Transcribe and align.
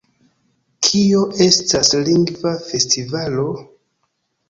Kio 0.87 1.19
estas 1.49 1.93
Lingva 2.09 2.57
Festivalo? 2.73 3.49